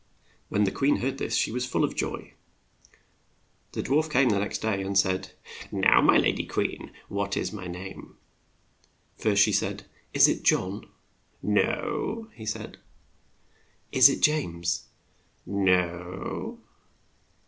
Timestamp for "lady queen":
6.17-6.91